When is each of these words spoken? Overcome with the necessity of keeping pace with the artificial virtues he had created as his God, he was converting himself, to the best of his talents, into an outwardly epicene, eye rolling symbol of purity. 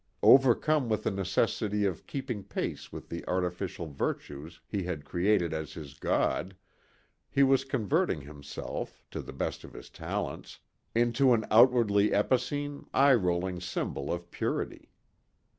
Overcome 0.23 0.89
with 0.89 1.03
the 1.03 1.11
necessity 1.11 1.85
of 1.85 2.07
keeping 2.07 2.43
pace 2.43 2.91
with 2.91 3.09
the 3.09 3.23
artificial 3.27 3.85
virtues 3.85 4.59
he 4.67 4.81
had 4.81 5.05
created 5.05 5.53
as 5.53 5.73
his 5.73 5.93
God, 5.93 6.55
he 7.29 7.43
was 7.43 7.63
converting 7.63 8.21
himself, 8.21 9.03
to 9.11 9.21
the 9.21 9.31
best 9.31 9.63
of 9.63 9.73
his 9.73 9.91
talents, 9.91 10.57
into 10.95 11.33
an 11.33 11.45
outwardly 11.51 12.11
epicene, 12.15 12.87
eye 12.95 13.13
rolling 13.13 13.59
symbol 13.61 14.11
of 14.11 14.31
purity. 14.31 14.89